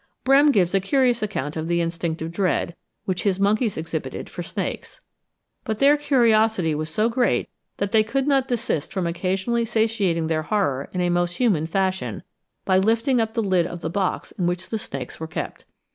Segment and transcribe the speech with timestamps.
[0.23, 4.99] Brehm gives a curious account of the instinctive dread, which his monkeys exhibited, for snakes;
[5.63, 10.41] but their curiosity was so great that they could not desist from occasionally satiating their
[10.41, 12.23] horror in a most human fashion,
[12.65, 15.65] by lifting up the lid of the box in which the snakes were kept.